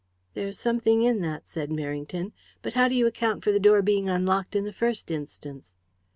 [0.33, 2.31] "There's something in that," said Merrington.
[2.63, 5.73] "But how do you account for the door being unlocked in the first instance?"